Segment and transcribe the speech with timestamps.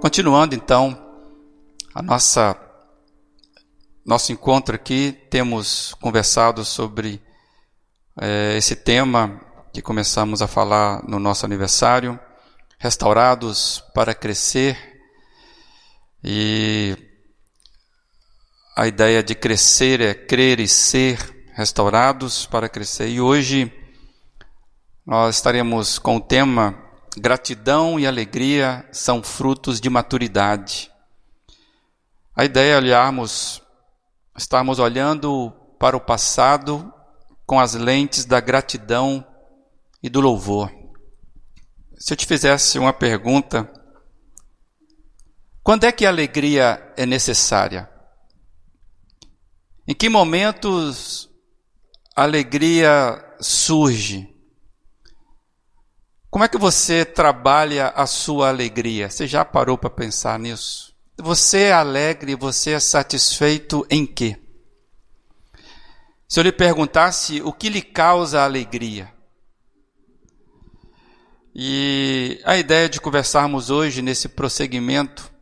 [0.00, 0.98] Continuando então
[1.94, 2.58] a nossa
[4.02, 7.20] nosso encontro aqui, temos conversado sobre
[8.18, 9.38] é, esse tema
[9.74, 12.18] que começamos a falar no nosso aniversário,
[12.78, 14.78] restaurados para crescer
[16.24, 16.96] e
[18.74, 21.18] a ideia de crescer é crer e ser
[21.54, 23.10] restaurados para crescer.
[23.10, 23.70] E hoje
[25.04, 30.92] nós estaremos com o tema Gratidão e alegria são frutos de maturidade.
[32.36, 33.62] A ideia é olharmos,
[34.36, 36.92] estarmos olhando para o passado
[37.44, 39.26] com as lentes da gratidão
[40.00, 40.72] e do louvor.
[41.98, 43.68] Se eu te fizesse uma pergunta,
[45.62, 47.90] quando é que a alegria é necessária?
[49.86, 51.28] Em que momentos
[52.14, 54.32] a alegria surge?
[56.30, 59.10] Como é que você trabalha a sua alegria?
[59.10, 60.94] Você já parou para pensar nisso?
[61.18, 64.38] Você é alegre, você é satisfeito em quê?
[66.28, 69.12] Se eu lhe perguntasse o que lhe causa alegria?
[71.52, 75.32] E a ideia de conversarmos hoje nesse prosseguimento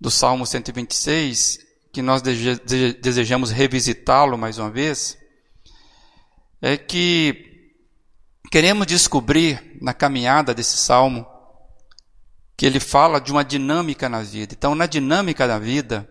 [0.00, 1.58] do Salmo 126,
[1.92, 5.18] que nós desejamos revisitá-lo mais uma vez,
[6.62, 7.53] é que
[8.54, 11.26] queremos descobrir na caminhada desse salmo
[12.56, 14.54] que ele fala de uma dinâmica na vida.
[14.56, 16.08] Então, na dinâmica da vida,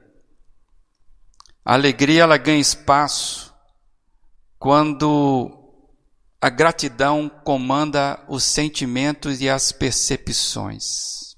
[1.64, 3.56] a alegria ela ganha espaço
[4.60, 5.58] quando
[6.42, 11.38] a gratidão comanda os sentimentos e as percepções.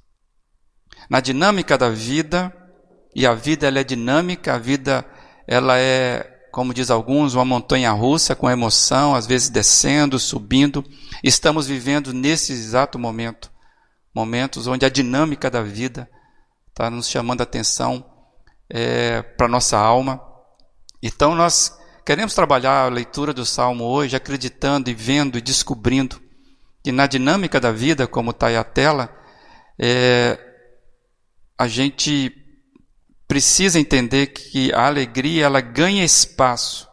[1.07, 2.51] Na dinâmica da vida,
[3.15, 5.05] e a vida ela é dinâmica, a vida
[5.45, 10.85] ela é como diz alguns, uma montanha russa com emoção, às vezes descendo, subindo.
[11.21, 13.51] Estamos vivendo nesse exato momento,
[14.13, 16.09] momentos onde a dinâmica da vida
[16.69, 18.05] está nos chamando a atenção
[18.69, 20.21] é, para nossa alma.
[21.03, 26.21] Então nós queremos trabalhar a leitura do Salmo hoje, acreditando e vendo e descobrindo
[26.81, 29.13] que na dinâmica da vida, como está aí a tela,
[29.77, 30.39] é,
[31.57, 32.33] a gente
[33.27, 36.87] precisa entender que a alegria ela ganha espaço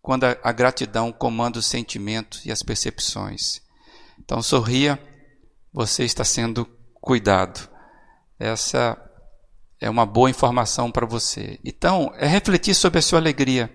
[0.00, 3.60] quando a, a gratidão comanda os sentimentos e as percepções.
[4.18, 4.98] Então sorria,
[5.72, 7.68] você está sendo cuidado.
[8.38, 8.98] Essa
[9.80, 11.58] é uma boa informação para você.
[11.64, 13.70] Então, é refletir sobre a sua alegria.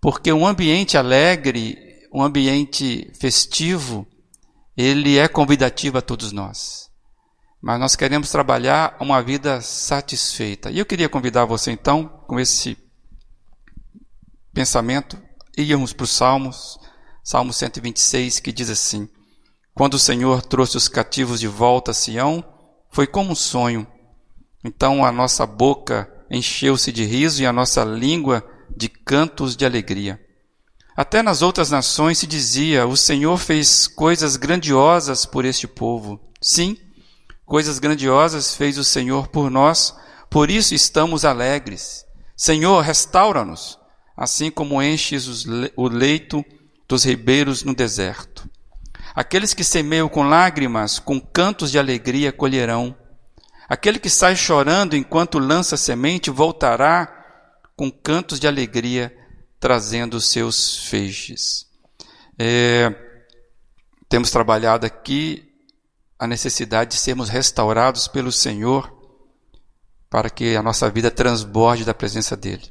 [0.00, 1.78] Porque um ambiente alegre,
[2.12, 4.06] um ambiente festivo,
[4.76, 6.91] ele é convidativo a todos nós
[7.62, 10.68] mas nós queremos trabalhar uma vida satisfeita.
[10.68, 12.76] E eu queria convidar você então, com esse
[14.52, 15.16] pensamento,
[15.56, 16.76] íamos para os Salmos,
[17.22, 19.08] Salmo 126, que diz assim:
[19.72, 22.44] Quando o Senhor trouxe os cativos de volta a Sião,
[22.90, 23.86] foi como um sonho.
[24.64, 28.44] Então a nossa boca encheu-se de riso e a nossa língua
[28.76, 30.20] de cantos de alegria.
[30.96, 36.20] Até nas outras nações se dizia: O Senhor fez coisas grandiosas por este povo.
[36.40, 36.76] Sim,
[37.44, 39.94] Coisas grandiosas fez o Senhor por nós,
[40.30, 42.06] por isso estamos alegres.
[42.36, 43.78] Senhor, restaura-nos,
[44.16, 45.44] assim como enches
[45.76, 46.44] o leito
[46.88, 48.48] dos ribeiros no deserto.
[49.14, 52.96] Aqueles que semeiam com lágrimas, com cantos de alegria colherão.
[53.68, 57.22] Aquele que sai chorando enquanto lança semente voltará
[57.76, 59.14] com cantos de alegria,
[59.60, 61.66] trazendo seus feixes.
[62.38, 62.94] É,
[64.08, 65.51] temos trabalhado aqui
[66.22, 68.96] a necessidade de sermos restaurados pelo Senhor
[70.08, 72.62] para que a nossa vida transborde da presença dele.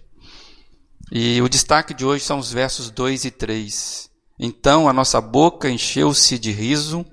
[1.11, 4.09] E o destaque de hoje são os versos 2 e 3.
[4.39, 7.05] Então a nossa boca encheu-se de riso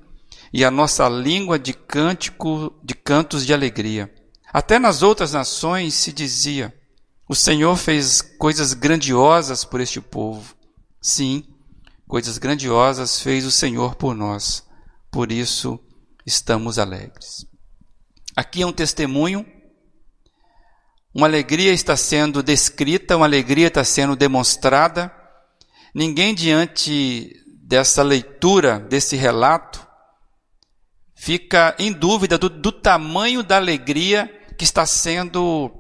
[0.53, 4.09] e a nossa língua de cântico, de cantos de alegria.
[4.53, 6.73] Até nas outras nações se dizia:
[7.29, 10.55] O Senhor fez coisas grandiosas por este povo.
[11.03, 11.43] Sim,
[12.07, 14.65] coisas grandiosas fez o Senhor por nós.
[15.11, 15.81] Por isso
[16.29, 17.47] estamos alegres.
[18.37, 19.47] Aqui é um testemunho,
[21.15, 25.11] uma alegria está sendo descrita, uma alegria está sendo demonstrada.
[25.95, 29.85] Ninguém diante dessa leitura, desse relato,
[31.17, 35.73] fica em dúvida do, do tamanho da alegria que está sendo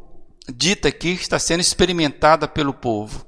[0.52, 3.26] dita aqui, que está sendo experimentada pelo povo.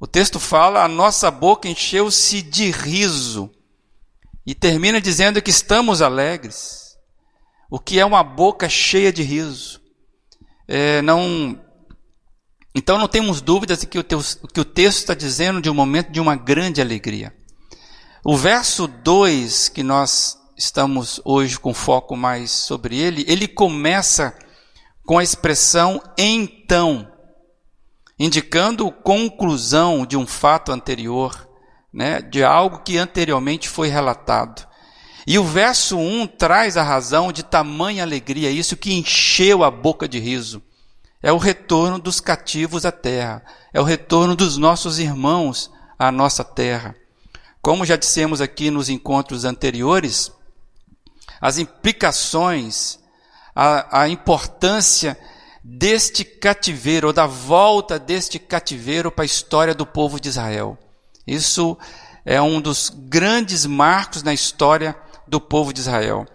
[0.00, 3.50] O texto fala: a nossa boca encheu-se de riso
[4.46, 6.96] e termina dizendo que estamos alegres,
[7.70, 9.80] o que é uma boca cheia de riso.
[10.66, 11.60] É, não,
[12.74, 14.20] então não temos dúvidas de que o, teu,
[14.52, 17.34] que o texto está dizendo de um momento de uma grande alegria.
[18.24, 24.36] O verso 2 que nós estamos hoje com foco mais sobre ele, ele começa
[25.06, 27.10] com a expressão então,
[28.18, 31.48] indicando conclusão de um fato anterior,
[31.92, 34.66] né, de algo que anteriormente foi relatado.
[35.26, 40.08] E o verso 1 traz a razão de tamanha alegria, isso que encheu a boca
[40.08, 40.62] de riso.
[41.22, 43.42] É o retorno dos cativos à terra,
[43.72, 46.96] é o retorno dos nossos irmãos à nossa terra.
[47.60, 50.32] Como já dissemos aqui nos encontros anteriores,
[51.40, 52.98] as implicações,
[53.54, 55.18] a, a importância
[55.62, 60.78] deste cativeiro, ou da volta deste cativeiro para a história do povo de Israel.
[61.32, 61.78] Isso
[62.24, 64.96] é um dos grandes marcos na história
[65.28, 66.26] do povo de Israel.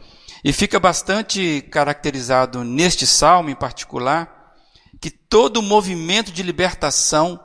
[0.41, 4.53] E fica bastante caracterizado neste salmo em particular
[5.01, 7.39] que todo o movimento de libertação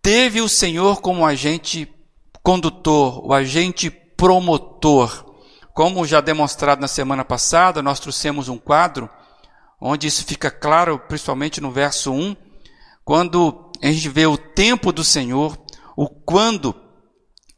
[0.00, 1.92] teve o Senhor como agente
[2.42, 5.34] condutor, o agente promotor.
[5.74, 9.10] Como já demonstrado na semana passada, nós trouxemos um quadro
[9.80, 12.36] onde isso fica claro, principalmente no verso 1,
[13.04, 15.56] quando a gente vê o tempo do Senhor,
[15.96, 16.74] o quando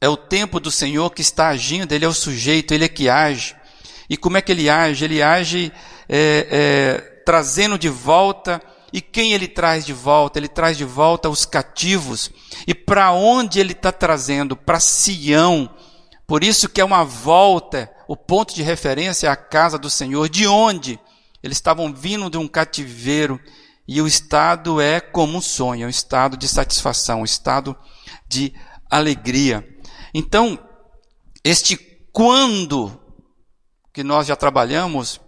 [0.00, 3.08] é o tempo do Senhor que está agindo, ele é o sujeito, ele é que
[3.08, 3.56] age.
[4.08, 5.04] E como é que ele age?
[5.04, 5.72] Ele age
[6.08, 8.60] é, é, trazendo de volta.
[8.92, 10.38] E quem ele traz de volta?
[10.38, 12.31] Ele traz de volta os cativos.
[12.66, 14.56] E para onde ele está trazendo?
[14.56, 15.70] Para Sião.
[16.26, 17.90] Por isso que é uma volta.
[18.06, 20.28] O ponto de referência é a casa do Senhor.
[20.28, 21.00] De onde?
[21.42, 23.40] Eles estavam vindo de um cativeiro.
[23.86, 27.76] E o estado é como um sonho, é um estado de satisfação, um estado
[28.34, 28.52] de
[28.90, 29.64] alegria.
[30.12, 30.58] Então,
[31.44, 31.76] este
[32.12, 33.00] quando
[33.92, 35.20] que nós já trabalhamos,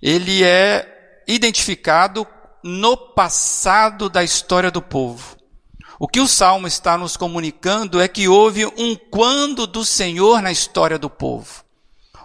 [0.00, 2.26] ele é identificado
[2.62, 5.36] no passado da história do povo.
[5.98, 10.52] O que o salmo está nos comunicando é que houve um quando do Senhor na
[10.52, 11.64] história do povo.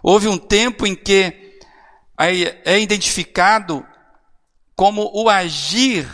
[0.04, 1.58] Houve um tempo em que
[2.20, 3.86] é identificado
[4.76, 6.08] como o agir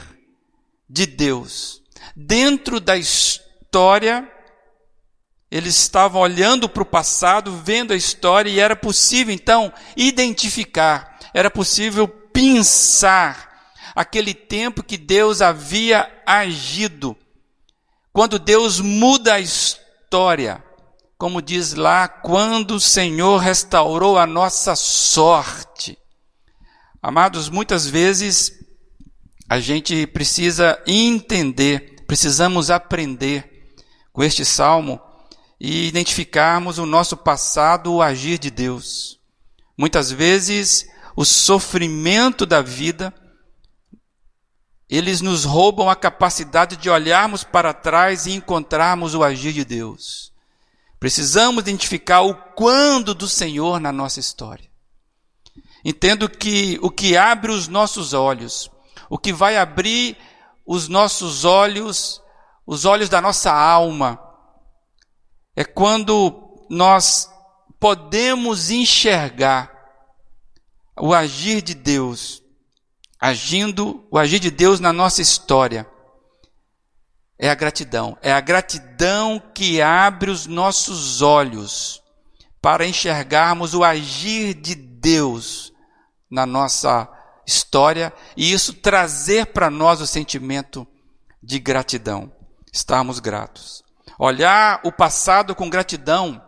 [0.90, 1.82] de Deus
[2.16, 3.43] dentro da história
[5.54, 11.52] eles estavam olhando para o passado, vendo a história, e era possível então identificar, era
[11.52, 17.16] possível pensar aquele tempo que Deus havia agido.
[18.12, 20.64] Quando Deus muda a história,
[21.20, 25.96] como diz lá, quando o Senhor restaurou a nossa sorte.
[27.00, 28.52] Amados, muitas vezes
[29.48, 33.53] a gente precisa entender, precisamos aprender
[34.14, 35.02] com este salmo
[35.60, 39.20] e identificarmos o nosso passado, o agir de Deus.
[39.76, 43.14] Muitas vezes, o sofrimento da vida,
[44.88, 50.32] eles nos roubam a capacidade de olharmos para trás e encontrarmos o agir de Deus.
[51.00, 54.70] Precisamos identificar o quando do Senhor na nossa história.
[55.84, 58.72] Entendo que o que abre os nossos olhos,
[59.10, 60.16] o que vai abrir
[60.66, 62.22] os nossos olhos,
[62.66, 64.20] os olhos da nossa alma,
[65.56, 67.30] é quando nós
[67.80, 69.72] podemos enxergar
[71.00, 72.42] o agir de Deus,
[73.20, 75.88] agindo, o agir de Deus na nossa história.
[77.38, 78.18] É a gratidão.
[78.22, 82.02] É a gratidão que abre os nossos olhos
[82.62, 85.74] para enxergarmos o agir de Deus
[86.32, 87.10] na nossa
[87.46, 90.88] história e isso trazer para nós o sentimento
[91.42, 92.32] de gratidão.
[92.74, 93.84] Estarmos gratos.
[94.18, 96.42] Olhar o passado com gratidão,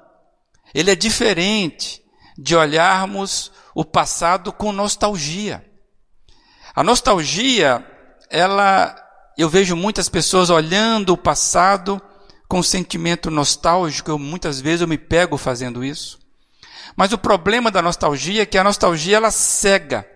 [0.74, 2.03] ele é diferente
[2.36, 5.63] de olharmos o passado com nostalgia.
[6.75, 7.86] A nostalgia,
[8.29, 8.96] ela,
[9.38, 12.01] eu vejo muitas pessoas olhando o passado
[12.48, 16.17] com sentimento nostálgico, eu, muitas vezes eu me pego fazendo isso.
[16.96, 20.08] Mas o problema da nostalgia é que a nostalgia ela cega.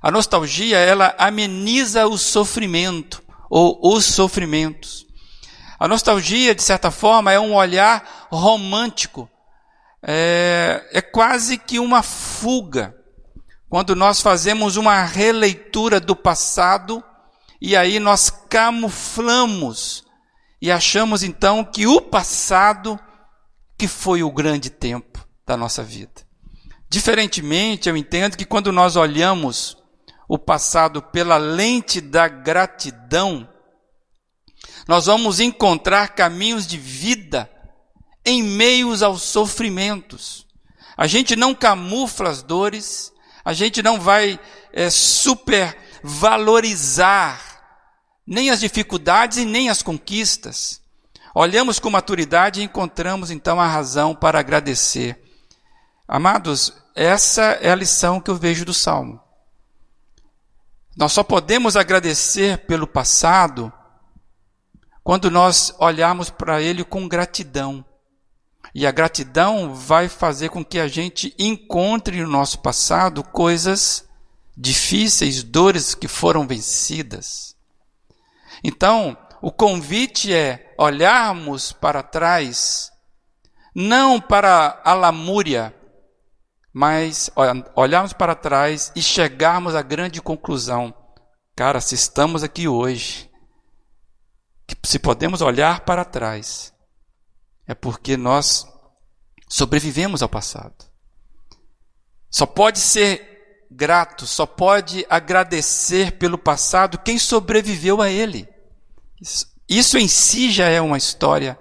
[0.00, 5.06] A nostalgia ela ameniza o sofrimento ou os sofrimentos.
[5.78, 9.28] A nostalgia, de certa forma, é um olhar romântico.
[10.02, 12.94] É, é quase que uma fuga.
[13.68, 17.02] Quando nós fazemos uma releitura do passado
[17.60, 20.04] e aí nós camuflamos
[20.60, 22.98] e achamos então que o passado
[23.78, 26.26] que foi o grande tempo da nossa vida.
[26.88, 29.76] Diferentemente, eu entendo que quando nós olhamos
[30.28, 33.48] o passado pela lente da gratidão,
[34.88, 37.50] nós vamos encontrar caminhos de vida
[38.24, 40.46] em meios aos sofrimentos.
[40.96, 43.12] A gente não camufla as dores,
[43.44, 44.40] a gente não vai
[44.72, 47.46] é, supervalorizar
[48.26, 50.80] nem as dificuldades e nem as conquistas.
[51.34, 55.22] Olhamos com maturidade e encontramos então a razão para agradecer.
[56.08, 59.25] Amados, essa é a lição que eu vejo do Salmo.
[60.96, 63.70] Nós só podemos agradecer pelo passado
[65.04, 67.84] quando nós olharmos para ele com gratidão.
[68.74, 74.08] E a gratidão vai fazer com que a gente encontre no nosso passado coisas
[74.56, 77.54] difíceis, dores que foram vencidas.
[78.64, 82.90] Então, o convite é olharmos para trás,
[83.74, 85.75] não para a lamúria,
[86.78, 87.30] mas
[87.74, 90.92] olharmos para trás e chegarmos à grande conclusão.
[91.56, 93.30] Cara, se estamos aqui hoje,
[94.84, 96.74] se podemos olhar para trás,
[97.66, 98.70] é porque nós
[99.48, 100.84] sobrevivemos ao passado.
[102.30, 108.46] Só pode ser grato, só pode agradecer pelo passado quem sobreviveu a ele.
[109.66, 111.58] Isso em si já é uma história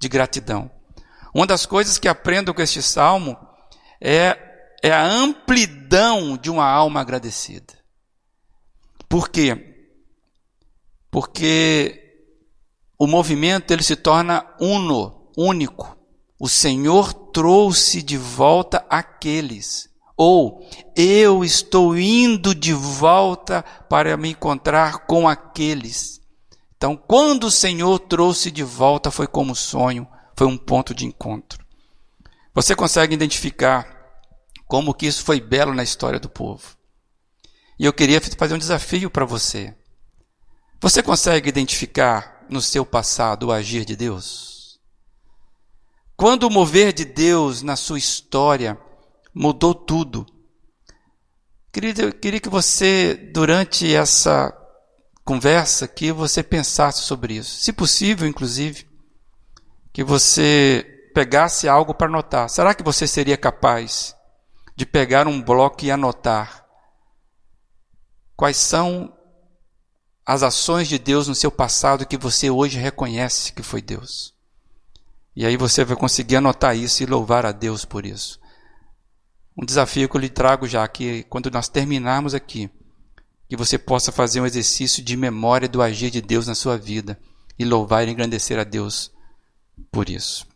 [0.00, 0.68] de gratidão.
[1.32, 3.51] Uma das coisas que aprendo com este salmo
[4.04, 4.36] é,
[4.82, 7.72] é a amplidão de uma alma agradecida.
[9.08, 9.76] Por quê?
[11.08, 12.02] Porque
[12.98, 15.96] o movimento ele se torna uno, único.
[16.38, 19.88] O Senhor trouxe de volta aqueles.
[20.16, 20.66] Ou
[20.96, 26.20] eu estou indo de volta para me encontrar com aqueles.
[26.76, 30.06] Então, quando o Senhor trouxe de volta, foi como sonho,
[30.36, 31.61] foi um ponto de encontro.
[32.54, 33.86] Você consegue identificar
[34.66, 36.76] como que isso foi belo na história do povo.
[37.78, 39.74] E eu queria fazer um desafio para você.
[40.80, 44.80] Você consegue identificar no seu passado o agir de Deus?
[46.16, 48.78] Quando o mover de Deus na sua história
[49.34, 50.26] mudou tudo.
[51.72, 54.52] Querido, eu queria que você, durante essa
[55.24, 57.60] conversa aqui, você pensasse sobre isso.
[57.60, 58.86] Se possível, inclusive,
[59.92, 62.48] que você pegasse algo para anotar.
[62.48, 64.16] Será que você seria capaz
[64.74, 66.64] de pegar um bloco e anotar
[68.36, 69.12] quais são
[70.24, 74.34] as ações de Deus no seu passado que você hoje reconhece que foi Deus?
[75.34, 78.40] E aí você vai conseguir anotar isso e louvar a Deus por isso.
[79.56, 82.70] Um desafio que eu lhe trago já aqui, quando nós terminarmos aqui,
[83.48, 87.18] que você possa fazer um exercício de memória do agir de Deus na sua vida
[87.58, 89.12] e louvar e engrandecer a Deus
[89.90, 90.46] por isso.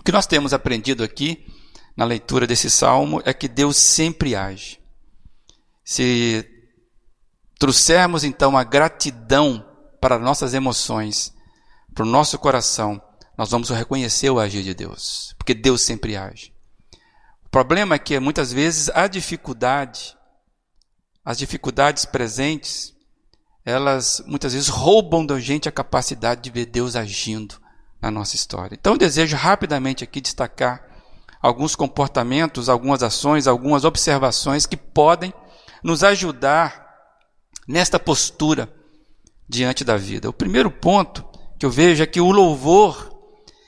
[0.00, 1.46] O que nós temos aprendido aqui
[1.94, 4.80] na leitura desse salmo é que Deus sempre age.
[5.84, 6.48] Se
[7.58, 9.62] trouxermos então a gratidão
[10.00, 11.34] para nossas emoções,
[11.94, 13.00] para o nosso coração,
[13.36, 16.50] nós vamos reconhecer o agir de Deus, porque Deus sempre age.
[17.44, 20.16] O problema é que muitas vezes a dificuldade,
[21.22, 22.94] as dificuldades presentes,
[23.66, 27.59] elas muitas vezes roubam da gente a capacidade de ver Deus agindo
[28.00, 28.76] na nossa história.
[28.78, 30.82] Então eu desejo rapidamente aqui destacar
[31.40, 35.32] alguns comportamentos, algumas ações, algumas observações que podem
[35.82, 36.88] nos ajudar
[37.66, 38.72] nesta postura
[39.48, 40.28] diante da vida.
[40.28, 41.24] O primeiro ponto
[41.58, 43.10] que eu vejo é que o louvor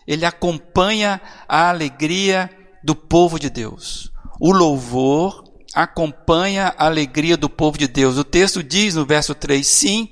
[0.06, 2.50] ele acompanha a alegria
[2.82, 4.10] do povo de Deus.
[4.40, 8.18] O louvor acompanha a alegria do povo de Deus.
[8.18, 10.08] O texto diz no verso 3: Sim,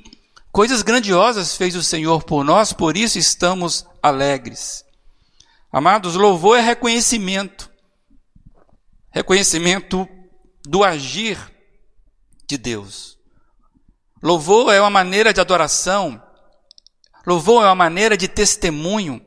[0.53, 4.85] coisas grandiosas fez o Senhor por nós, por isso estamos alegres.
[5.73, 7.71] Amados, louvor é reconhecimento.
[9.11, 10.09] Reconhecimento
[10.67, 11.39] do agir
[12.47, 13.19] de Deus.
[14.23, 16.21] Louvor é uma maneira de adoração.
[17.27, 19.25] Louvor é uma maneira de testemunho.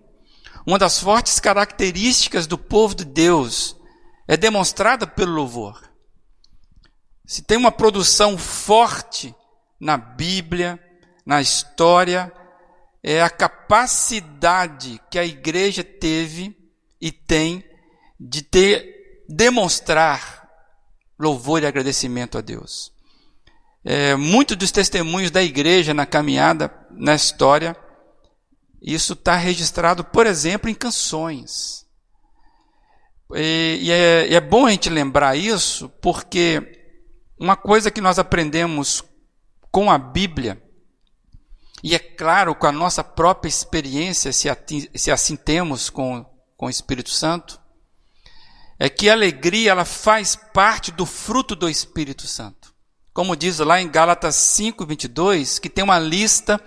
[0.65, 3.75] Uma das fortes características do povo de Deus
[4.27, 5.81] é demonstrada pelo louvor.
[7.25, 9.33] Se tem uma produção forte
[9.79, 10.79] na Bíblia,
[11.25, 12.31] na história,
[13.01, 16.55] é a capacidade que a igreja teve
[16.99, 17.63] e tem
[18.19, 20.47] de ter demonstrar
[21.19, 22.91] louvor e agradecimento a Deus.
[23.83, 27.75] É, Muitos dos testemunhos da igreja na caminhada, na história,
[28.81, 31.85] isso está registrado, por exemplo, em canções.
[33.33, 36.79] E, e, é, é bom a gente lembrar isso, porque
[37.39, 39.03] uma coisa que nós aprendemos
[39.71, 40.61] com a Bíblia,
[41.83, 44.47] e é claro, com a nossa própria experiência, se,
[44.95, 46.25] se assim temos com,
[46.55, 47.59] com o Espírito Santo,
[48.79, 52.73] é que a alegria ela faz parte do fruto do Espírito Santo.
[53.13, 56.59] Como diz lá em Gálatas 5, 22, que tem uma lista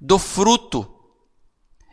[0.00, 0.92] do fruto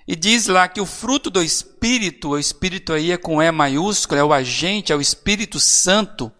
[0.08, 4.20] e diz lá que o fruto do Espírito, o Espírito aí é com E maiúsculo,
[4.20, 6.32] é o agente, é o Espírito Santo.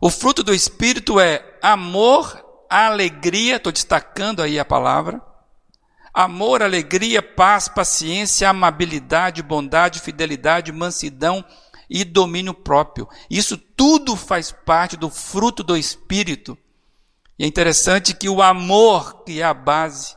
[0.00, 2.41] O fruto do Espírito é amor,
[2.72, 5.20] alegria, estou destacando aí a palavra.
[6.14, 11.44] Amor, alegria, paz, paciência, amabilidade, bondade, fidelidade, mansidão
[11.88, 13.06] e domínio próprio.
[13.28, 16.56] Isso tudo faz parte do fruto do Espírito.
[17.38, 20.16] E é interessante que o amor, que é a base,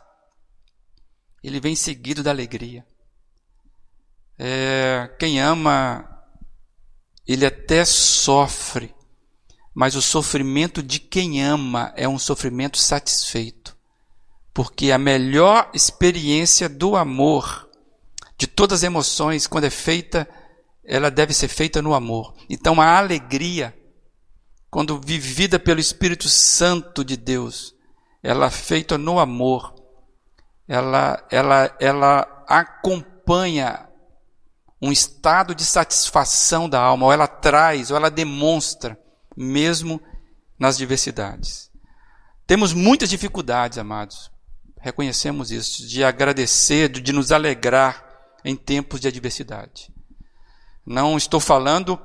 [1.43, 2.85] ele vem seguido da alegria.
[4.39, 6.09] É, quem ama,
[7.27, 8.94] ele até sofre,
[9.75, 13.75] mas o sofrimento de quem ama é um sofrimento satisfeito.
[14.53, 17.69] Porque a melhor experiência do amor,
[18.37, 20.29] de todas as emoções, quando é feita,
[20.85, 22.33] ela deve ser feita no amor.
[22.49, 23.77] Então a alegria,
[24.71, 27.75] quando vivida pelo Espírito Santo de Deus,
[28.23, 29.75] ela é feita no amor.
[30.65, 33.89] Ela, ela, ela acompanha
[34.81, 38.97] um estado de satisfação da alma, ou ela traz, ou ela demonstra,
[39.35, 40.01] mesmo
[40.57, 41.69] nas diversidades.
[42.47, 44.31] Temos muitas dificuldades, amados,
[44.79, 48.05] reconhecemos isso, de agradecer, de nos alegrar
[48.43, 49.91] em tempos de adversidade.
[50.85, 51.99] Não estou falando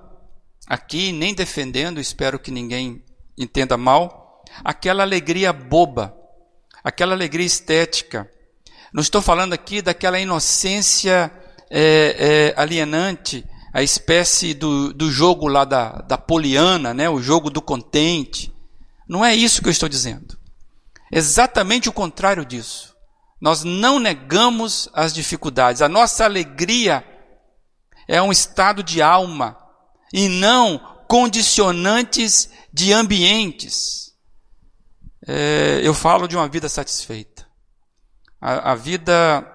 [0.67, 3.05] aqui, nem defendendo, espero que ninguém
[3.37, 6.17] entenda mal, aquela alegria boba,
[6.83, 8.31] aquela alegria estética.
[8.93, 11.31] Não estou falando aqui daquela inocência
[11.71, 17.09] é, é, alienante, a espécie do, do jogo lá da, da poliana, né?
[17.09, 18.53] o jogo do contente.
[19.09, 20.39] Não é isso que eu estou dizendo.
[21.11, 22.95] Exatamente o contrário disso.
[23.41, 25.83] Nós não negamos as dificuldades.
[25.83, 27.05] A nossa alegria
[28.07, 29.57] é um estado de alma
[30.13, 34.15] e não condicionantes de ambientes.
[35.27, 37.47] É, eu falo de uma vida satisfeita.
[38.41, 39.47] A, a vida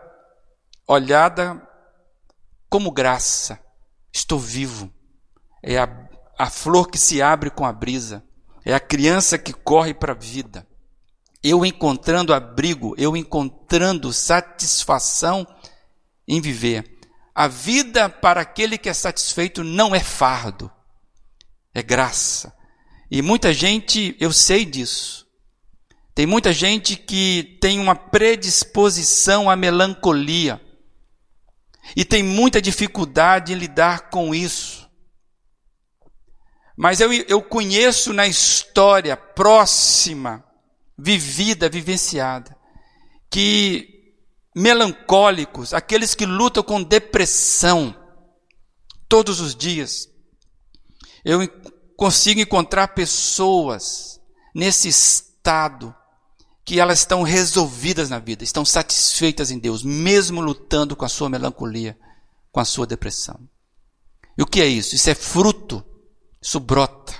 [0.88, 1.62] olhada
[2.70, 3.60] como graça.
[4.16, 4.90] Estou vivo.
[5.62, 5.90] É a,
[6.40, 8.24] a flor que se abre com a brisa.
[8.64, 10.66] É a criança que corre para a vida
[11.48, 15.46] eu encontrando abrigo, eu encontrando satisfação
[16.28, 16.98] em viver.
[17.36, 20.72] A vida para aquele que é satisfeito não é fardo,
[21.72, 22.52] é graça.
[23.12, 25.28] E muita gente, eu sei disso.
[26.16, 30.60] Tem muita gente que tem uma predisposição à melancolia.
[31.96, 34.90] E tem muita dificuldade em lidar com isso.
[36.78, 40.44] Mas eu, eu conheço na história próxima
[40.98, 42.56] vivida, vivenciada.
[43.30, 44.14] Que
[44.56, 47.94] melancólicos, aqueles que lutam com depressão
[49.08, 50.10] todos os dias,
[51.24, 51.48] eu
[51.98, 54.20] consigo encontrar pessoas
[54.54, 55.96] nesse estado
[56.66, 61.30] que elas estão resolvidas na vida, estão satisfeitas em Deus, mesmo lutando com a sua
[61.30, 61.96] melancolia,
[62.52, 63.40] com a sua depressão.
[64.36, 64.96] E o que é isso?
[64.96, 65.86] Isso é fruto,
[66.42, 67.14] isso brota.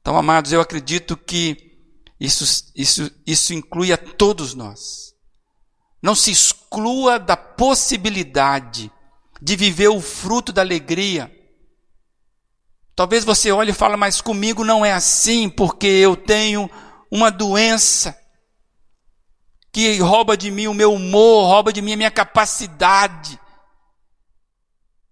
[0.00, 1.78] Então, amados, eu acredito que
[2.18, 5.14] isso, isso, isso inclui a todos nós.
[6.02, 8.90] Não se exclua da possibilidade
[9.40, 11.32] de viver o fruto da alegria.
[12.94, 16.68] Talvez você olhe e fale, mas comigo não é assim, porque eu tenho
[17.10, 18.18] uma doença
[19.72, 23.38] que rouba de mim o meu humor, rouba de mim a minha capacidade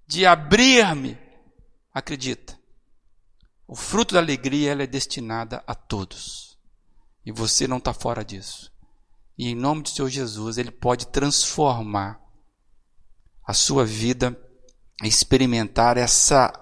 [0.07, 1.19] de abrir-me.
[1.93, 2.59] Acredita,
[3.67, 6.59] o fruto da alegria ela é destinada a todos.
[7.25, 8.73] E você não está fora disso.
[9.37, 12.21] E em nome do Senhor Jesus, Ele pode transformar
[13.47, 14.39] a sua vida,
[15.03, 16.53] experimentar essa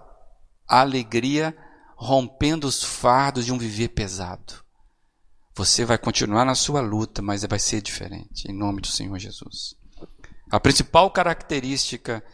[0.66, 1.56] alegria,
[1.96, 4.61] rompendo os fardos de um viver pesado.
[5.54, 9.74] Você vai continuar na sua luta, mas vai ser diferente, em nome do Senhor Jesus.
[10.50, 12.24] A principal característica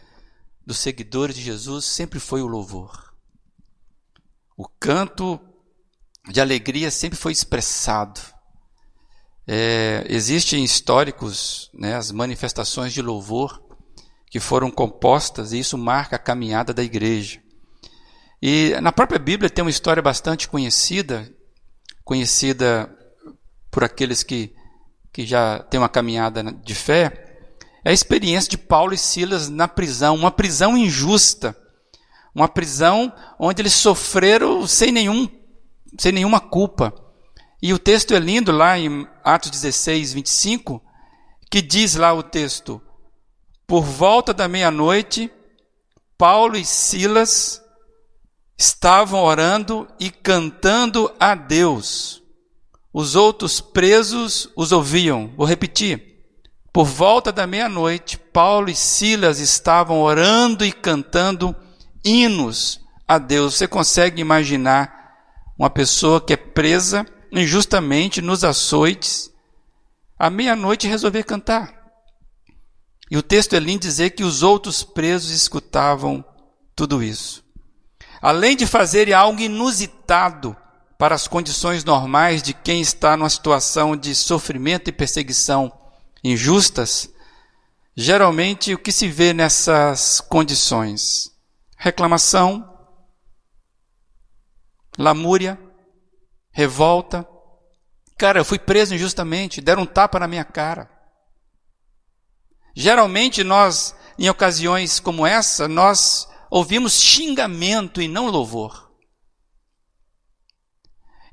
[0.65, 3.13] dos seguidores de Jesus sempre foi o louvor.
[4.55, 5.39] O canto
[6.29, 8.21] de alegria sempre foi expressado.
[9.45, 13.61] É, existem históricos né, as manifestações de louvor
[14.29, 17.41] que foram compostas, e isso marca a caminhada da igreja.
[18.41, 21.33] E na própria Bíblia tem uma história bastante conhecida,
[22.05, 22.95] conhecida
[23.71, 24.53] por aqueles que,
[25.11, 27.29] que já têm uma caminhada de fé,
[27.83, 31.55] é a experiência de Paulo e Silas na prisão, uma prisão injusta,
[32.33, 35.27] uma prisão onde eles sofreram sem nenhum
[35.97, 36.93] sem nenhuma culpa.
[37.61, 40.81] E o texto é lindo lá em Atos 16, 25,
[41.49, 42.81] que diz lá o texto:
[43.67, 45.31] Por volta da meia-noite,
[46.17, 47.61] Paulo e Silas
[48.57, 52.18] estavam orando e cantando a Deus.
[52.93, 55.31] Os outros presos os ouviam.
[55.37, 56.09] Vou repetir.
[56.71, 61.55] Por volta da meia-noite, Paulo e Silas estavam orando e cantando
[62.03, 63.55] hinos a Deus.
[63.55, 65.15] Você consegue imaginar
[65.57, 69.31] uma pessoa que é presa injustamente nos açoites,
[70.17, 71.73] à meia-noite resolver cantar.
[73.11, 76.23] E o texto é lindo dizer que os outros presos escutavam
[76.75, 77.43] tudo isso.
[78.21, 80.55] além de fazerem algo inusitado
[80.99, 85.71] para as condições normais de quem está numa situação de sofrimento e perseguição
[86.21, 87.09] injustas,
[87.95, 91.31] geralmente o que se vê nessas condições?
[91.77, 92.69] Reclamação,
[94.97, 95.57] lamúria,
[96.51, 97.25] revolta.
[98.17, 100.91] Cara, eu fui preso injustamente, deram um tapa na minha cara.
[102.75, 108.88] Geralmente nós, em ocasiões como essa, nós ouvimos xingamento e não louvor.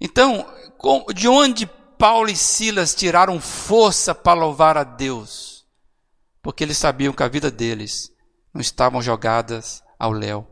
[0.01, 0.47] Então,
[1.15, 1.67] de onde
[1.99, 5.67] Paulo e Silas tiraram força para louvar a Deus?
[6.43, 8.13] Porque eles sabiam que a vida deles
[8.53, 10.47] não estavam jogadas ao léu.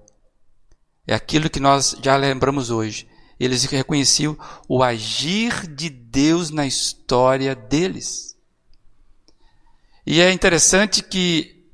[1.07, 3.07] É aquilo que nós já lembramos hoje.
[3.39, 4.37] Eles reconheciam
[4.69, 8.37] o agir de Deus na história deles.
[10.07, 11.67] E é interessante que,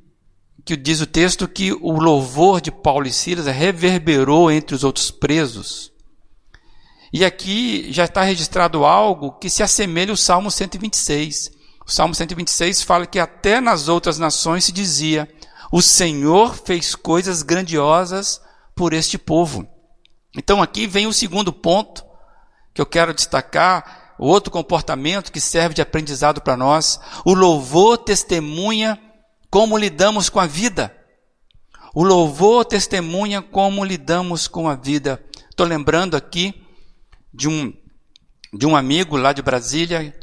[0.64, 5.10] que diz o texto que o louvor de Paulo e Silas reverberou entre os outros
[5.10, 5.89] presos.
[7.12, 11.50] E aqui já está registrado algo que se assemelha ao Salmo 126.
[11.84, 15.28] O Salmo 126 fala que até nas outras nações se dizia:
[15.72, 18.40] O Senhor fez coisas grandiosas
[18.76, 19.66] por este povo.
[20.36, 22.04] Então aqui vem o segundo ponto
[22.72, 27.00] que eu quero destacar, o outro comportamento que serve de aprendizado para nós.
[27.24, 28.96] O louvor testemunha
[29.50, 30.96] como lidamos com a vida.
[31.92, 35.20] O louvor testemunha como lidamos com a vida.
[35.50, 36.69] Estou lembrando aqui
[37.32, 37.72] de um,
[38.52, 40.14] de um amigo lá de Brasília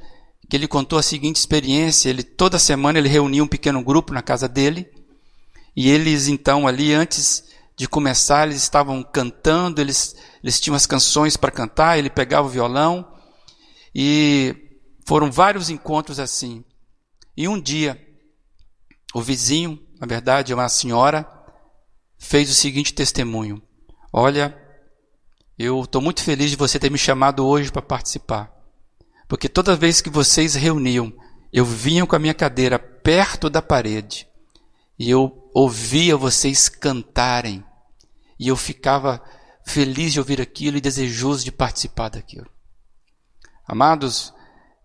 [0.49, 2.09] que ele contou a seguinte experiência.
[2.09, 4.89] Ele toda semana ele reunia um pequeno grupo na casa dele
[5.75, 11.37] e eles então ali antes de começar, eles estavam cantando, eles, eles tinham as canções
[11.37, 13.07] para cantar, ele pegava o violão,
[13.93, 14.55] e
[15.05, 16.65] foram vários encontros assim.
[17.35, 18.03] E um dia,
[19.13, 21.27] o vizinho, na verdade, uma senhora,
[22.17, 23.61] fez o seguinte testemunho:
[24.11, 24.57] Olha,
[25.57, 28.51] eu estou muito feliz de você ter me chamado hoje para participar,
[29.27, 31.11] porque toda vez que vocês reuniam,
[31.51, 34.27] eu vinha com a minha cadeira perto da parede
[34.99, 37.63] e eu ouvia vocês cantarem
[38.39, 39.21] e eu ficava
[39.65, 42.49] feliz de ouvir aquilo e desejoso de participar daquilo.
[43.65, 44.33] Amados,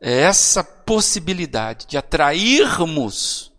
[0.00, 3.52] é essa possibilidade de atrairmos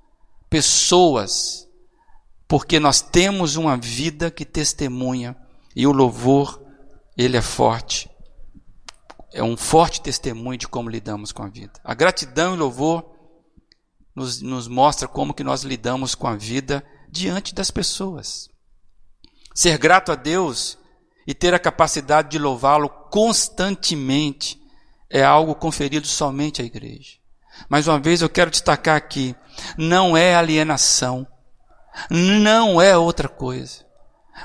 [0.50, 1.68] pessoas,
[2.48, 5.36] porque nós temos uma vida que testemunha
[5.76, 6.63] e o louvor,
[7.18, 8.10] ele é forte.
[9.32, 11.74] É um forte testemunho de como lidamos com a vida.
[11.84, 13.04] A gratidão e louvor
[14.16, 18.50] nos, nos mostra como que nós lidamos com a vida diante das pessoas.
[19.54, 20.78] Ser grato a Deus
[21.28, 24.62] e ter a capacidade de louvá-lo constantemente
[25.10, 27.18] é algo conferido somente à igreja.
[27.70, 29.36] Mais uma vez eu quero destacar aqui:
[29.78, 31.28] não é alienação,
[32.10, 33.86] não é outra coisa,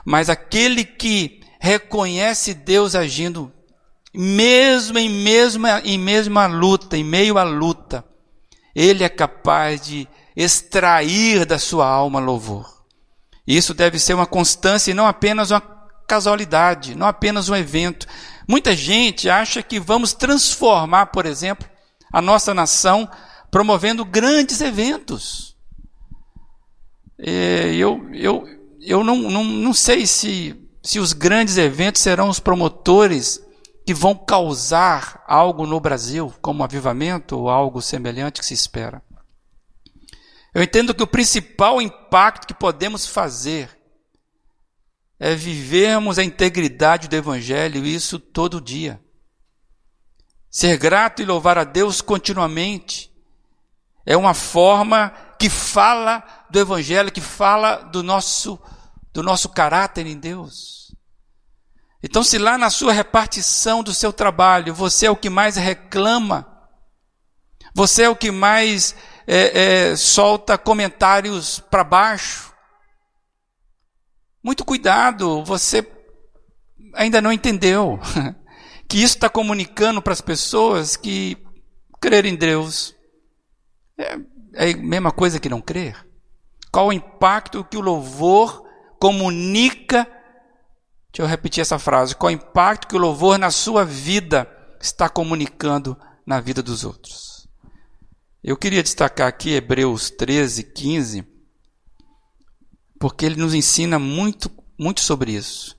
[0.05, 3.53] mas aquele que reconhece Deus agindo,
[4.15, 8.05] mesmo em mesma, em mesma luta, em meio à luta,
[8.75, 12.85] ele é capaz de extrair da sua alma louvor.
[13.47, 15.61] Isso deve ser uma constância e não apenas uma
[16.07, 18.07] casualidade, não apenas um evento.
[18.47, 21.69] Muita gente acha que vamos transformar, por exemplo,
[22.13, 23.09] a nossa nação
[23.51, 25.57] promovendo grandes eventos.
[27.19, 28.45] É, eu eu,
[28.81, 33.43] eu não, não, não sei se, se os grandes eventos serão os promotores
[33.87, 39.03] que vão causar algo no Brasil, como avivamento ou algo semelhante que se espera.
[40.55, 43.79] Eu entendo que o principal impacto que podemos fazer
[45.19, 49.01] é vivermos a integridade do Evangelho, isso todo dia.
[50.51, 53.13] Ser grato e louvar a Deus continuamente
[54.07, 58.59] é uma forma que fala do Evangelho, que fala do nosso,
[59.19, 60.95] do nosso caráter em Deus.
[62.01, 66.47] Então, se lá na sua repartição do seu trabalho você é o que mais reclama,
[67.75, 68.95] você é o que mais
[69.27, 72.55] é, é, solta comentários para baixo.
[74.41, 75.85] Muito cuidado, você
[76.95, 77.99] ainda não entendeu
[78.89, 81.37] que isso está comunicando para as pessoas que
[82.01, 82.95] crer em Deus
[83.99, 84.17] é,
[84.55, 86.07] é a mesma coisa que não crer.
[86.71, 88.68] Qual o impacto que o louvor
[88.99, 90.05] comunica?
[91.13, 92.15] Deixa eu repetir essa frase.
[92.15, 94.49] Qual o impacto que o louvor na sua vida
[94.81, 97.49] está comunicando na vida dos outros?
[98.43, 101.27] Eu queria destacar aqui Hebreus 13, 15,
[103.01, 105.77] porque ele nos ensina muito, muito sobre isso.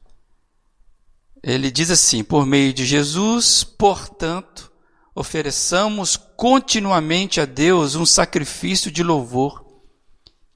[1.41, 4.71] Ele diz assim: por meio de Jesus, portanto,
[5.15, 9.65] ofereçamos continuamente a Deus um sacrifício de louvor,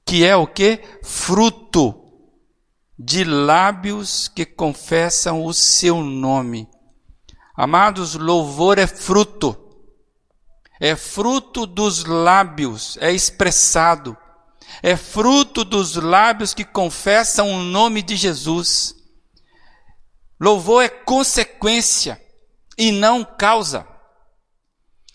[0.04, 0.80] que é o que?
[1.02, 2.03] Fruto
[2.98, 6.68] de lábios que confessam o seu nome.
[7.56, 9.56] Amados, louvor é fruto,
[10.80, 14.16] é fruto dos lábios, é expressado,
[14.82, 18.94] é fruto dos lábios que confessam o nome de Jesus.
[20.40, 22.20] Louvor é consequência
[22.76, 23.86] e não causa.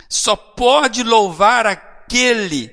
[0.07, 2.69] Só pode louvar aquele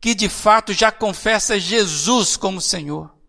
[0.00, 3.19] que de fato já confessa Jesus como Senhor.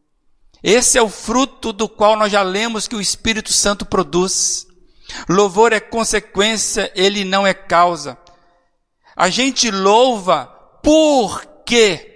[0.63, 4.67] Esse é o fruto do qual nós já lemos que o Espírito Santo produz.
[5.28, 8.17] Louvor é consequência, ele não é causa.
[9.15, 10.45] A gente louva
[10.84, 12.08] por quê?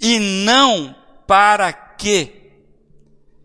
[0.00, 0.94] E não
[1.26, 2.40] para quê?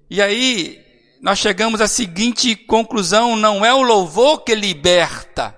[0.10, 0.84] E aí,
[1.22, 5.58] nós chegamos à seguinte conclusão: não é o louvor que liberta,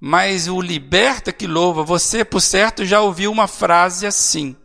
[0.00, 1.84] mas o liberta que louva.
[1.84, 4.56] Você, por certo, já ouviu uma frase assim: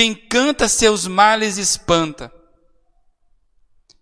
[0.00, 2.32] quem canta seus males espanta.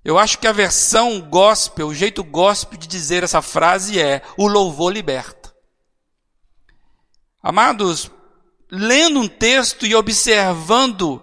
[0.05, 4.47] Eu acho que a versão gospel, o jeito gospel de dizer essa frase é: o
[4.47, 5.53] louvor liberta.
[7.43, 8.13] Amados,
[8.71, 11.21] lendo um texto e observando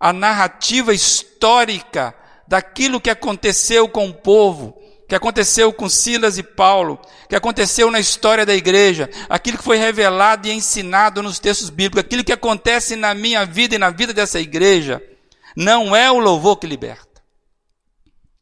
[0.00, 2.16] a narrativa histórica
[2.48, 4.74] daquilo que aconteceu com o povo,
[5.08, 9.76] que aconteceu com Silas e Paulo, que aconteceu na história da igreja, aquilo que foi
[9.76, 14.12] revelado e ensinado nos textos bíblicos, aquilo que acontece na minha vida e na vida
[14.12, 15.02] dessa igreja,
[15.56, 17.22] não é o louvor que liberta.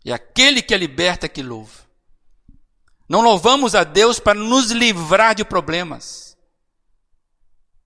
[0.05, 1.85] É aquele que é liberta que louva.
[3.09, 6.35] Não louvamos a Deus para nos livrar de problemas.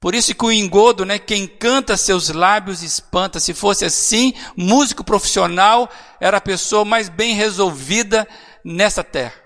[0.01, 3.41] Por isso que o engodo, né, quem canta seus lábios espanta.
[3.41, 8.27] Se fosse assim, músico profissional era a pessoa mais bem resolvida
[8.65, 9.41] nessa terra.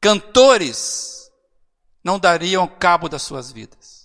[0.00, 1.30] Cantores
[2.02, 4.02] não dariam cabo das suas vidas.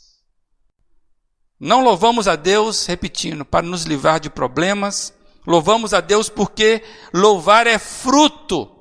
[1.60, 5.12] Não louvamos a Deus, repetindo, para nos livrar de problemas.
[5.46, 8.72] Louvamos a Deus porque louvar é fruto.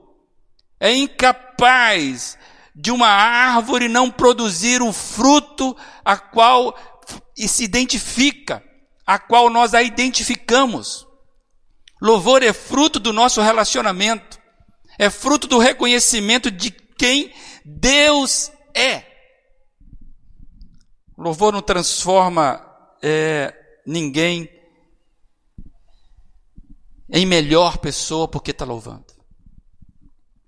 [0.79, 2.37] É incapaz
[2.75, 6.77] de uma árvore não produzir o fruto a qual
[7.35, 8.63] se identifica,
[9.07, 11.07] a qual nós a identificamos.
[12.01, 14.39] Louvor é fruto do nosso relacionamento
[14.99, 17.33] é fruto do reconhecimento de quem
[17.65, 19.05] Deus é.
[21.17, 22.65] O louvor não transforma
[23.03, 23.55] é,
[23.87, 24.51] ninguém
[27.09, 29.07] em melhor pessoa porque está louvando.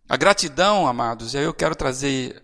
[0.09, 2.43] A gratidão, amados, e aí eu quero trazer,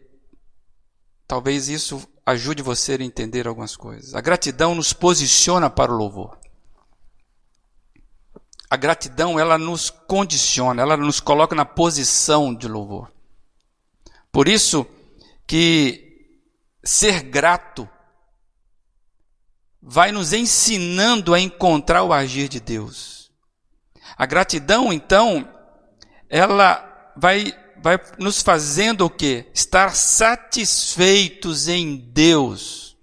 [1.26, 4.14] talvez isso ajude você a entender algumas coisas.
[4.14, 6.38] A gratidão nos posiciona para o louvor.
[8.70, 13.12] A gratidão, ela nos condiciona, ela nos coloca na posição de louvor.
[14.32, 14.86] Por isso
[15.46, 16.04] que
[16.82, 17.88] ser grato
[19.80, 23.30] vai nos ensinando a encontrar o agir de Deus.
[24.16, 25.48] A gratidão, então,
[26.28, 29.50] ela vai, vai nos fazendo o quê?
[29.54, 32.96] Estar satisfeitos em Deus.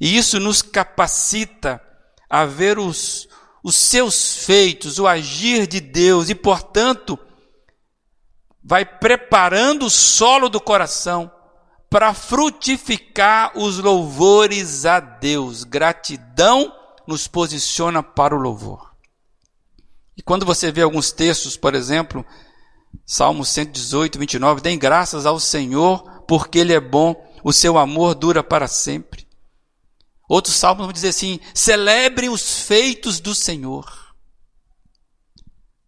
[0.00, 1.82] E isso nos capacita
[2.30, 3.27] a ver os,
[3.68, 7.18] os seus feitos, o agir de Deus e, portanto,
[8.64, 11.30] vai preparando o solo do coração
[11.90, 15.64] para frutificar os louvores a Deus.
[15.64, 16.74] Gratidão
[17.06, 18.94] nos posiciona para o louvor.
[20.16, 22.24] E quando você vê alguns textos, por exemplo,
[23.04, 28.42] Salmo 118, 29, deem graças ao Senhor, porque Ele é bom, o seu amor dura
[28.42, 29.27] para sempre.
[30.28, 34.14] Outros salmos vão dizer assim: celebrem os feitos do Senhor.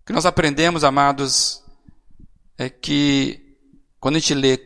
[0.01, 1.63] O que nós aprendemos, amados,
[2.57, 3.59] é que
[4.01, 4.59] quando a gente lê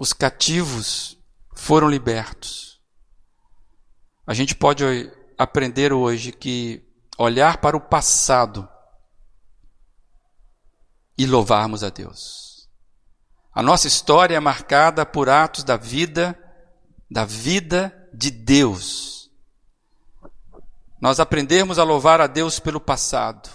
[0.00, 1.16] os cativos
[1.54, 2.80] foram libertos,
[4.26, 4.82] a gente pode
[5.38, 6.82] aprender hoje que
[7.16, 8.68] olhar para o passado
[11.16, 12.68] e louvarmos a Deus.
[13.52, 16.36] A nossa história é marcada por atos da vida,
[17.08, 19.30] da vida de Deus.
[21.00, 23.50] Nós aprendemos a louvar a Deus pelo passado.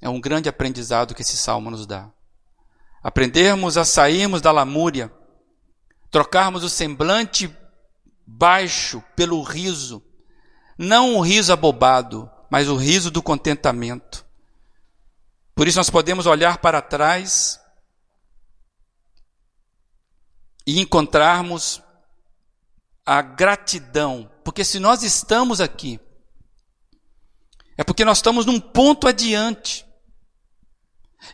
[0.00, 2.10] É um grande aprendizado que esse salmo nos dá.
[3.02, 5.12] Aprendermos a sairmos da lamúria,
[6.10, 7.54] trocarmos o semblante
[8.26, 10.02] baixo pelo riso,
[10.78, 14.24] não o riso abobado, mas o riso do contentamento.
[15.54, 17.60] Por isso nós podemos olhar para trás
[20.66, 21.83] e encontrarmos
[23.04, 26.00] a gratidão, porque se nós estamos aqui,
[27.76, 29.84] é porque nós estamos num ponto adiante.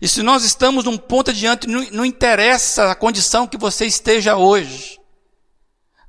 [0.01, 4.37] E se nós estamos num ponto adiante, não, não interessa a condição que você esteja
[4.37, 4.99] hoje.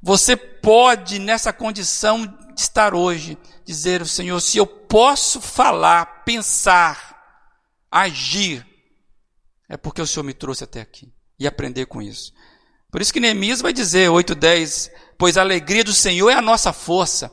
[0.01, 7.11] Você pode, nessa condição, de estar hoje, dizer ao Senhor, se eu posso falar, pensar,
[7.89, 8.65] agir,
[9.67, 12.33] é porque o Senhor me trouxe até aqui e aprender com isso.
[12.91, 16.73] Por isso que Neemias vai dizer, 8:10, pois a alegria do Senhor é a nossa
[16.73, 17.31] força.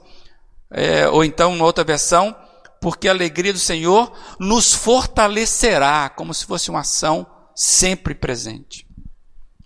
[0.71, 2.37] É, ou então, em outra versão,
[2.81, 8.87] porque a alegria do Senhor nos fortalecerá, como se fosse uma ação sempre presente.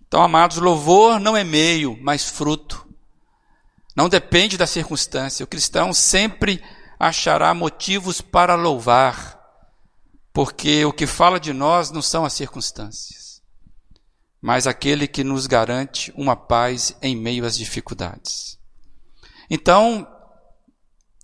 [0.06, 2.86] Então, amados, louvor não é meio, mas fruto.
[3.94, 5.44] Não depende da circunstância.
[5.44, 6.62] O cristão sempre
[6.98, 9.38] achará motivos para louvar,
[10.32, 13.21] porque o que fala de nós não são as circunstâncias,
[14.42, 18.58] mas aquele que nos garante uma paz em meio às dificuldades.
[19.48, 20.06] Então,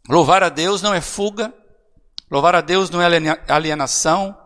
[0.09, 1.53] louvar a Deus não é fuga,
[2.31, 3.07] louvar a Deus não é
[3.49, 4.39] alienação,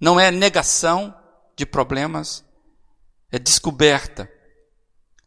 [0.00, 1.12] não é negação
[1.56, 2.44] de problemas,
[3.32, 4.30] é descoberta.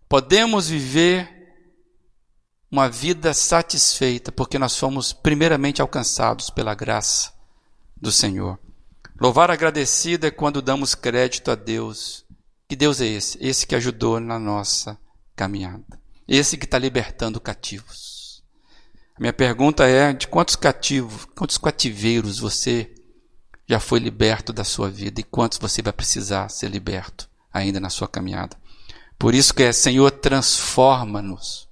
[0.07, 1.29] Podemos viver
[2.71, 7.33] uma vida satisfeita, porque nós fomos primeiramente alcançados pela graça
[7.97, 8.57] do Senhor.
[9.19, 12.25] Louvar agradecido é quando damos crédito a Deus.
[12.71, 13.37] Que Deus é esse?
[13.41, 14.97] Esse que ajudou na nossa
[15.35, 15.99] caminhada.
[16.25, 18.45] Esse que está libertando cativos.
[19.13, 22.95] A minha pergunta é: de quantos cativos, quantos cativeiros você
[23.67, 27.89] já foi liberto da sua vida e quantos você vai precisar ser liberto ainda na
[27.89, 28.55] sua caminhada?
[29.19, 31.67] Por isso que é Senhor, transforma-nos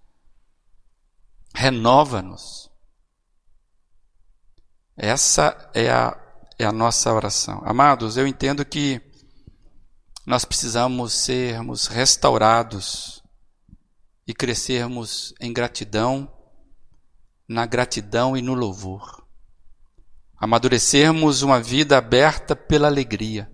[1.55, 2.69] renova-nos.
[4.97, 6.17] Essa é a,
[6.59, 7.61] é a nossa oração.
[7.63, 9.08] Amados, eu entendo que
[10.29, 13.23] nós precisamos sermos restaurados
[14.27, 16.31] e crescermos em gratidão,
[17.47, 19.25] na gratidão e no louvor.
[20.37, 23.51] Amadurecermos uma vida aberta pela alegria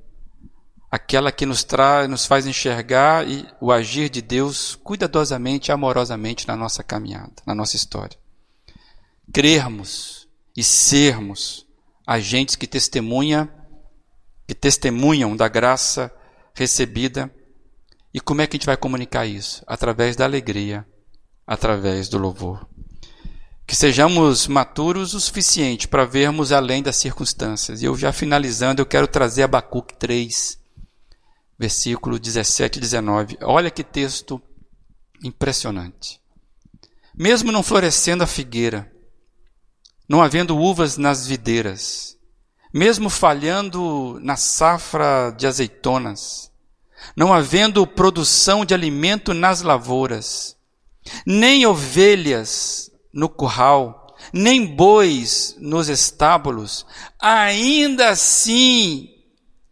[0.91, 6.57] aquela que nos traz, nos faz enxergar e o agir de Deus cuidadosamente, amorosamente na
[6.57, 8.19] nossa caminhada, na nossa história.
[9.31, 11.65] Crermos e sermos
[12.05, 13.49] agentes que testemunha,
[14.45, 16.11] que testemunham da graça
[16.55, 17.31] recebida.
[18.13, 19.61] E como é que a gente vai comunicar isso?
[19.67, 20.87] Através da alegria,
[21.45, 22.65] através do louvor.
[23.67, 27.81] Que sejamos maturos o suficiente para vermos além das circunstâncias.
[27.81, 30.57] E eu já finalizando, eu quero trazer Abacuque 3,
[31.59, 33.37] versículo 17 e 19.
[33.41, 34.41] Olha que texto
[35.23, 36.21] impressionante.
[37.13, 38.91] Mesmo não florescendo a figueira,
[40.07, 42.14] não havendo uvas nas videiras,
[42.75, 46.51] mesmo falhando na safra de azeitonas,
[47.15, 50.57] não havendo produção de alimento nas lavouras,
[51.25, 56.85] nem ovelhas no curral, nem bois nos estábulos,
[57.17, 59.07] ainda assim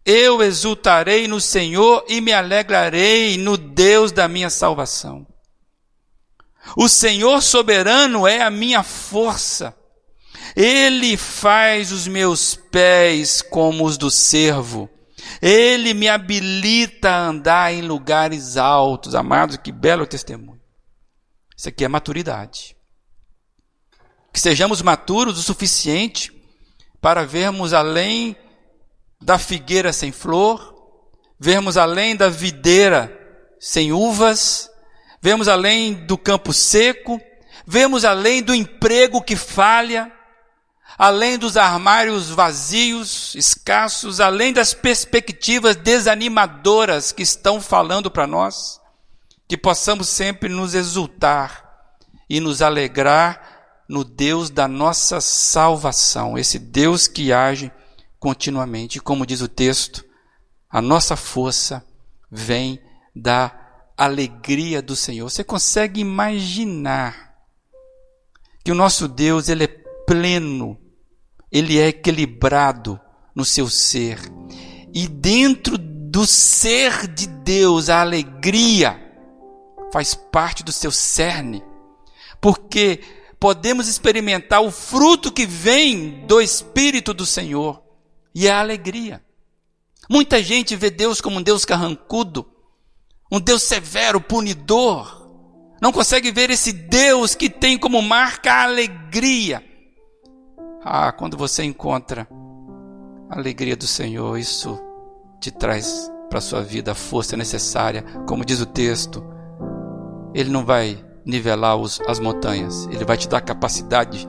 [0.06, 5.28] eu exultarei no Senhor e me alegrarei no Deus da minha salvação.
[6.78, 9.76] O Senhor soberano é a minha força.
[10.56, 14.90] Ele faz os meus pés como os do servo.
[15.42, 19.16] Ele me habilita a andar em lugares altos.
[19.16, 20.62] Amados, que belo testemunho.
[21.58, 22.76] Isso aqui é maturidade.
[24.32, 26.32] Que sejamos maturos o suficiente
[27.00, 28.36] para vermos além
[29.22, 30.74] da figueira sem flor,
[31.40, 33.12] vemos além da videira
[33.60, 34.70] sem uvas,
[35.22, 37.22] vemos além do campo seco,
[37.66, 40.12] vemos além do emprego que falha,
[40.98, 48.80] além dos armários vazios, escassos, além das perspectivas desanimadoras que estão falando para nós,
[49.48, 51.64] que possamos sempre nos exultar
[52.30, 57.72] e nos alegrar no Deus da nossa salvação, esse Deus que age
[58.20, 59.00] continuamente.
[59.00, 60.04] Como diz o texto,
[60.70, 61.86] a nossa força
[62.32, 62.80] vem
[63.16, 63.52] da
[63.98, 65.30] alegria do Senhor.
[65.30, 67.36] Você consegue imaginar
[68.64, 70.80] que o nosso Deus, ele é pleno,
[71.54, 73.00] ele é equilibrado
[73.36, 74.20] no seu ser.
[74.92, 79.00] E dentro do ser de Deus, a alegria
[79.92, 81.64] faz parte do seu cerne.
[82.42, 83.02] Porque
[83.40, 87.84] podemos experimentar o fruto que vem do Espírito do Senhor
[88.34, 89.24] e é a alegria.
[90.10, 92.50] Muita gente vê Deus como um Deus carrancudo,
[93.32, 95.22] um Deus severo, punidor.
[95.80, 99.64] Não consegue ver esse Deus que tem como marca a alegria.
[100.84, 102.28] Ah, quando você encontra
[103.30, 104.80] a alegria do Senhor, isso
[105.40, 109.24] te traz para a sua vida a força necessária, como diz o texto.
[110.34, 114.28] Ele não vai nivelar os, as montanhas, ele vai te dar capacidade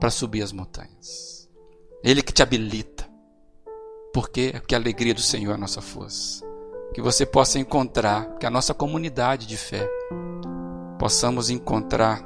[0.00, 1.48] para subir as montanhas.
[2.02, 3.08] Ele que te habilita.
[4.12, 4.50] Por quê?
[4.54, 6.44] Porque a alegria do Senhor é a nossa força.
[6.92, 9.88] Que você possa encontrar, que a nossa comunidade de fé,
[10.98, 12.22] possamos encontrar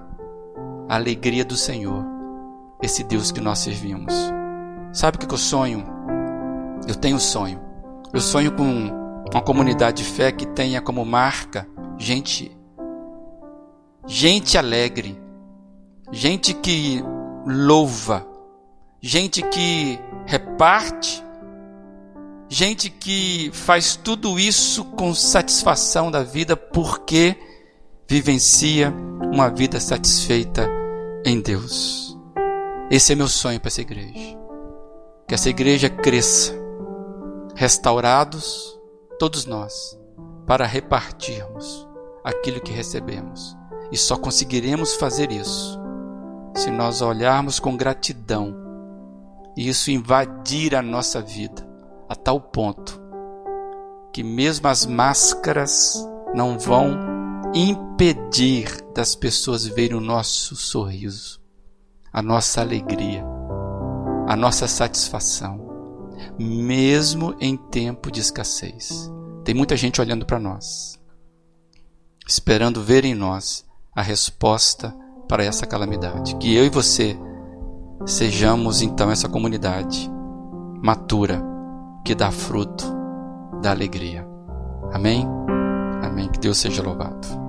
[0.89, 2.16] a alegria do Senhor,
[2.83, 4.15] esse Deus que nós servimos.
[4.93, 5.87] Sabe o que eu sonho?
[6.87, 7.61] Eu tenho um sonho.
[8.13, 8.91] Eu sonho com
[9.33, 11.67] uma comunidade de fé que tenha como marca
[11.99, 12.57] gente
[14.07, 15.21] gente alegre,
[16.13, 17.03] gente que
[17.45, 18.27] louva,
[19.01, 21.25] gente que reparte,
[22.49, 27.37] gente que faz tudo isso com satisfação da vida porque
[28.09, 28.95] vivencia
[29.33, 30.69] uma vida satisfeita
[31.25, 32.06] em Deus.
[32.91, 34.39] Esse é meu sonho para essa igreja.
[35.27, 36.53] Que essa igreja cresça,
[37.55, 38.79] restaurados,
[39.19, 39.99] todos nós,
[40.47, 41.89] para repartirmos
[42.23, 43.57] aquilo que recebemos.
[43.91, 45.81] E só conseguiremos fazer isso
[46.55, 48.55] se nós olharmos com gratidão
[49.57, 51.67] e isso invadir a nossa vida
[52.09, 53.07] a tal ponto
[54.17, 56.97] que mesmo as máscaras não vão
[57.55, 61.39] impedir das pessoas verem o nosso sorriso,
[62.17, 63.23] a nossa alegria,
[64.27, 65.61] a nossa satisfação,
[66.39, 69.13] mesmo em tempo de escassez.
[69.45, 70.99] Tem muita gente olhando para nós,
[72.27, 74.97] esperando ver em nós a resposta
[75.29, 76.37] para essa calamidade.
[76.37, 77.19] Que eu e você
[78.07, 80.11] sejamos então essa comunidade
[80.83, 81.45] matura
[82.03, 82.87] que dá fruto
[83.61, 84.27] da alegria.
[84.91, 85.29] Amém?
[86.03, 86.31] Amém.
[86.31, 87.46] Que Deus seja louvado.